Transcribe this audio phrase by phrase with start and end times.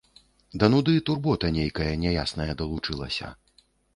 [0.61, 3.33] Да нуды турбота нейкая няясная далучылася.